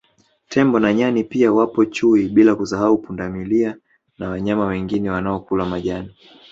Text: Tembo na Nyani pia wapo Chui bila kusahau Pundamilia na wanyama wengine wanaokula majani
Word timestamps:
Tembo 0.49 0.79
na 0.79 0.93
Nyani 0.93 1.23
pia 1.23 1.51
wapo 1.53 1.85
Chui 1.85 2.29
bila 2.29 2.55
kusahau 2.55 2.97
Pundamilia 2.97 3.77
na 4.17 4.29
wanyama 4.29 4.65
wengine 4.65 5.09
wanaokula 5.09 5.65
majani 5.65 6.15